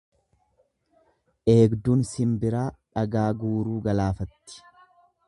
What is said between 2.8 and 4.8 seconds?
dhagaa guuruu galaafatti.